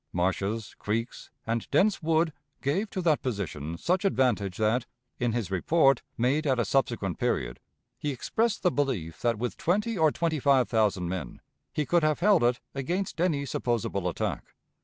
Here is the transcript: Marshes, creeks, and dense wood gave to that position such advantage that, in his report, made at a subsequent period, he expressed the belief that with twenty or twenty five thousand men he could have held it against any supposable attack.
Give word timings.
Marshes, 0.11 0.73
creeks, 0.79 1.29
and 1.45 1.69
dense 1.69 2.01
wood 2.01 2.33
gave 2.63 2.89
to 2.89 3.03
that 3.03 3.21
position 3.21 3.77
such 3.77 4.03
advantage 4.03 4.57
that, 4.57 4.87
in 5.19 5.33
his 5.33 5.51
report, 5.51 6.01
made 6.17 6.47
at 6.47 6.57
a 6.57 6.65
subsequent 6.65 7.19
period, 7.19 7.59
he 7.99 8.09
expressed 8.09 8.63
the 8.63 8.71
belief 8.71 9.21
that 9.21 9.37
with 9.37 9.57
twenty 9.57 9.95
or 9.95 10.11
twenty 10.11 10.39
five 10.39 10.67
thousand 10.67 11.07
men 11.07 11.39
he 11.71 11.85
could 11.85 12.01
have 12.01 12.19
held 12.19 12.41
it 12.43 12.59
against 12.73 13.21
any 13.21 13.45
supposable 13.45 14.09
attack. 14.09 14.55